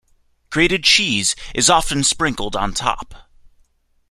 Grated 0.49 0.83
cheese 0.83 1.35
is 1.53 1.69
often 1.69 2.03
sprinkled 2.03 2.55
on 2.55 2.73
top. 2.73 3.29